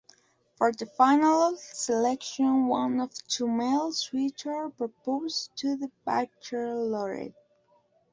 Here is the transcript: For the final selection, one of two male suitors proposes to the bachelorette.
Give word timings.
For 0.55 0.71
the 0.71 0.87
final 0.87 1.55
selection, 1.57 2.65
one 2.65 2.99
of 2.99 3.13
two 3.27 3.47
male 3.47 3.91
suitors 3.91 4.71
proposes 4.75 5.51
to 5.57 5.75
the 5.75 5.91
bachelorette. 6.07 7.35